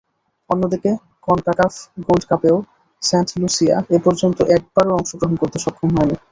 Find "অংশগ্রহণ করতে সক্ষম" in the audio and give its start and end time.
4.97-5.89